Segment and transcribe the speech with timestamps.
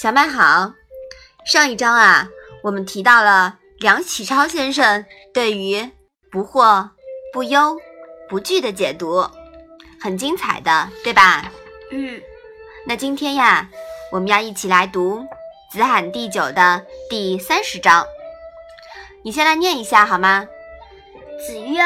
[0.00, 0.74] 小麦好。
[1.44, 2.28] 上一章啊，
[2.62, 5.04] 我们提到了梁启超先生
[5.34, 5.90] 对于
[6.30, 6.90] “不惑、
[7.32, 7.76] 不忧、
[8.28, 9.28] 不惧”的解读，
[10.00, 11.50] 很精彩的，对吧？
[11.90, 12.22] 嗯。
[12.86, 13.68] 那今天呀，
[14.12, 15.18] 我们要一起来读
[15.72, 18.06] 《子罕第九》的第三十章。
[19.24, 20.46] 你先来念一下好吗？
[21.44, 21.82] 子曰：“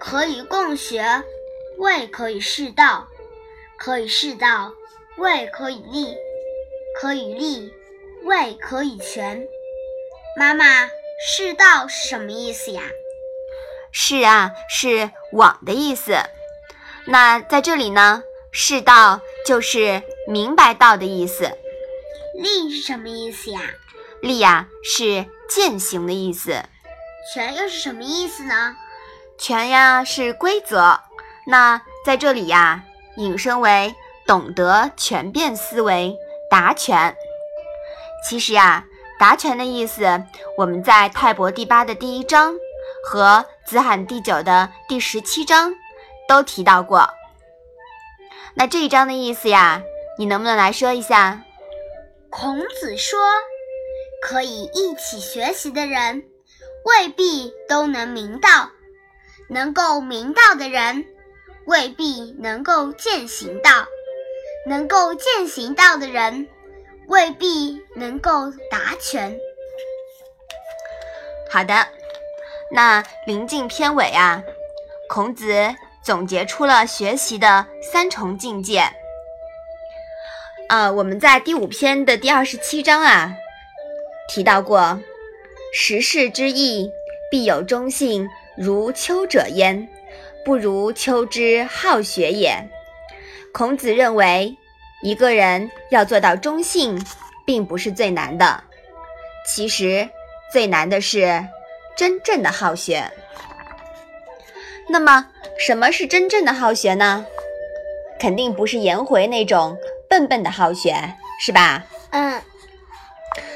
[0.00, 1.22] 可以共学，
[1.78, 3.06] 未可以适道；
[3.78, 4.72] 可以适道，
[5.16, 6.16] 未可以立；
[7.00, 7.72] 可以立。”
[8.22, 9.48] 位可以全。
[10.38, 10.64] 妈妈，
[11.26, 12.82] 世道是什么意思呀？
[13.90, 16.12] 是啊，是往的意思。
[17.06, 18.22] 那在这里呢，
[18.52, 21.50] 世道就是明白道的意思。
[22.34, 23.62] 立是什么意思呀？
[24.20, 26.62] 立呀，是践行的意思。
[27.32, 28.76] 全又是什么意思呢？
[29.38, 31.00] 全呀，是规则。
[31.46, 32.84] 那在这里呀，
[33.16, 33.94] 引申为
[34.26, 36.14] 懂得全变思维，
[36.50, 37.14] 达全。
[38.28, 38.84] 其实呀，
[39.18, 40.22] 达全的意思，
[40.58, 42.54] 我们在《泰伯》第八的第一章
[43.04, 45.72] 和《子罕》第九的第十七章
[46.28, 47.08] 都提到过。
[48.54, 49.80] 那这一章的意思呀，
[50.18, 51.42] 你能不能来说一下？
[52.28, 53.18] 孔子说
[54.20, 56.24] ：“可以一起学习的人，
[56.84, 58.70] 未必都能明道；
[59.48, 61.06] 能够明道的人，
[61.64, 63.86] 未必能够践行道；
[64.66, 66.48] 能够践行道的人。”
[67.10, 69.36] 未必能够达全。
[71.50, 71.88] 好的，
[72.70, 74.44] 那临近片尾啊，
[75.08, 78.84] 孔子总结出了学习的三重境界。
[80.68, 83.32] 呃，我们在第五篇的第二十七章啊
[84.28, 85.00] 提到过
[85.74, 86.92] ：“时事之义，
[87.28, 89.88] 必有忠信如丘者焉，
[90.44, 92.68] 不如丘之好学也。”
[93.52, 94.56] 孔子认为。
[95.02, 97.02] 一个人要做到忠信，
[97.46, 98.64] 并不是最难的，
[99.46, 100.06] 其实
[100.52, 101.46] 最难的是
[101.96, 103.10] 真正的好学。
[104.90, 105.28] 那么，
[105.58, 107.24] 什么是真正的好学呢？
[108.18, 110.94] 肯定不是颜回那种笨笨的好学，
[111.40, 111.86] 是吧？
[112.10, 112.42] 嗯。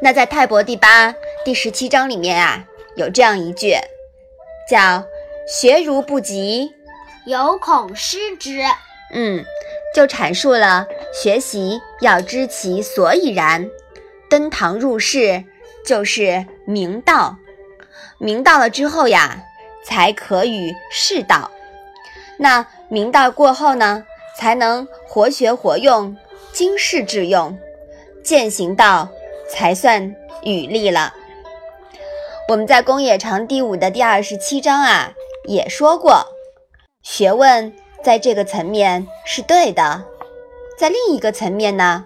[0.00, 1.14] 那在《泰伯》第八、
[1.44, 2.64] 第十七章里面啊，
[2.94, 3.74] 有这样一句，
[4.70, 5.04] 叫
[5.46, 6.72] “学如不及，
[7.26, 8.62] 犹恐失之”。
[9.12, 9.44] 嗯。
[9.96, 13.70] 就阐述了学习要知其所以然，
[14.28, 15.42] 登堂入室
[15.86, 17.38] 就是明道，
[18.18, 19.42] 明道了之后呀，
[19.86, 21.50] 才可与世道。
[22.36, 24.04] 那明道过后呢，
[24.38, 26.14] 才能活学活用，
[26.52, 27.58] 经世致用，
[28.22, 29.08] 践行道
[29.50, 31.14] 才算与立了。
[32.50, 35.14] 我们在《公冶长》第五的第二十七章啊，
[35.44, 36.26] 也说过，
[37.02, 37.72] 学问。
[38.06, 40.04] 在这个层面是对的，
[40.78, 42.04] 在另一个层面呢，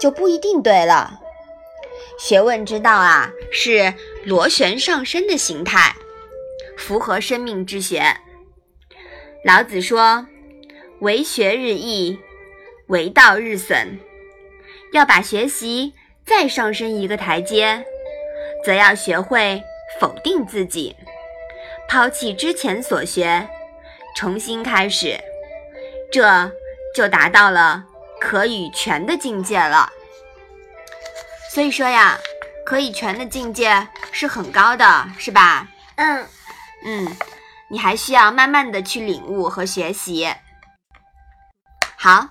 [0.00, 1.20] 就不一定对了。
[2.18, 5.94] 学问之道啊，是螺旋上升的形态，
[6.76, 8.16] 符合生命之学。
[9.44, 10.26] 老子说
[10.98, 12.18] ：“为学日益，
[12.88, 14.00] 为道日损。”
[14.92, 15.92] 要把学习
[16.26, 17.84] 再上升一个台阶，
[18.64, 19.62] 则要学会
[20.00, 20.96] 否定自己，
[21.88, 23.48] 抛弃之前所学，
[24.16, 25.16] 重新开始。
[26.10, 26.50] 这
[26.94, 27.84] 就达到了
[28.20, 29.90] 可与全的境界了。
[31.52, 32.18] 所以说呀，
[32.64, 35.68] 可以全的境界是很高的，是吧？
[35.96, 36.26] 嗯
[36.84, 37.16] 嗯，
[37.70, 40.34] 你还需要慢慢的去领悟和学习。
[41.96, 42.28] 好，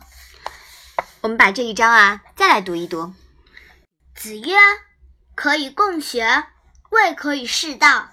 [1.22, 3.14] 我们把这一章啊再来读一读。
[4.16, 4.56] 子曰
[5.36, 6.46] ：“可以共学，
[6.92, 8.10] 未可以适道；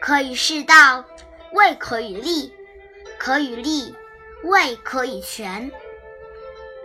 [0.00, 1.04] 可以适道，
[1.52, 2.52] 未可以立；
[3.18, 3.94] 可以立。”
[4.44, 5.70] 未可以全。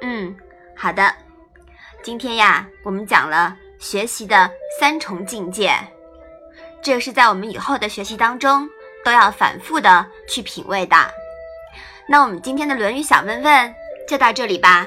[0.01, 0.35] 嗯，
[0.75, 1.13] 好的。
[2.03, 5.73] 今天呀，我们讲了学习的三重境界，
[6.81, 8.69] 这是在我们以后的学习当中
[9.03, 10.95] 都要反复的去品味的。
[12.07, 13.75] 那我们今天的《论语》小问问
[14.07, 14.85] 就到这里吧。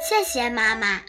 [0.00, 1.02] 谢谢妈妈。